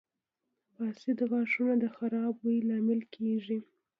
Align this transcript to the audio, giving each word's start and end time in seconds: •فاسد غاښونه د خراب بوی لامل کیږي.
•فاسد 0.75 1.17
غاښونه 1.29 1.73
د 1.79 1.85
خراب 1.95 2.33
بوی 2.41 2.57
لامل 2.69 3.01
کیږي. 3.15 3.59